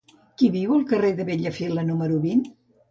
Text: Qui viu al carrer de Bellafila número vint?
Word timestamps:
Qui 0.41 0.49
viu 0.55 0.73
al 0.77 0.81
carrer 0.93 1.11
de 1.21 1.29
Bellafila 1.31 1.87
número 1.93 2.21
vint? 2.29 2.45